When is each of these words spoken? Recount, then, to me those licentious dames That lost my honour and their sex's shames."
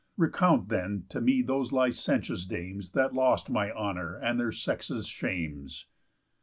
Recount, 0.17 0.69
then, 0.69 1.03
to 1.09 1.21
me 1.21 1.43
those 1.43 1.71
licentious 1.71 2.47
dames 2.47 2.93
That 2.93 3.13
lost 3.13 3.51
my 3.51 3.69
honour 3.71 4.15
and 4.17 4.39
their 4.39 4.51
sex's 4.51 5.05
shames." 5.07 5.85